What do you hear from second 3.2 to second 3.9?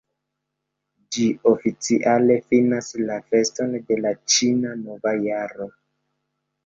feston